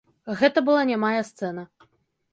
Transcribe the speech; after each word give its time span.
Гэта 0.39 0.63
была 0.69 0.81
нямая 0.91 1.21
сцэна. 1.31 1.69